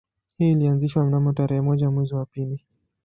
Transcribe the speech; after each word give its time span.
Hii 0.37 0.51
ilianzishwa 0.51 1.03
mnamo 1.05 1.33
tarehe 1.33 1.61
moja 1.61 1.89
mwezi 1.91 2.15
wa 2.15 2.25
pili 2.25 2.65